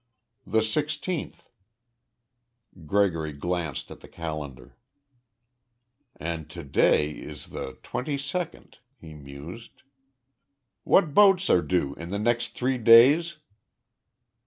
[0.47, 1.47] "The sixteenth."
[2.87, 4.75] Gregory glanced at the calendar.
[6.15, 9.83] "And to day is the twenty second," he mused.
[10.83, 13.37] "What boats are due in the next three days?"